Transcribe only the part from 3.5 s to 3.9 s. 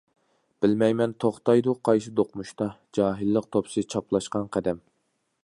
توپىسى